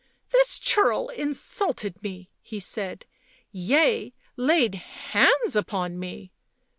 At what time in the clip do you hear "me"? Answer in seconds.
2.01-2.31, 5.99-6.31